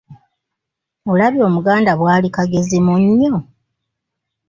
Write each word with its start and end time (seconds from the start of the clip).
Olabye 1.11 1.41
Omuganda 1.49 1.91
bwali 1.99 2.27
“kagezi 2.35 2.77
munnyo? 2.85 3.33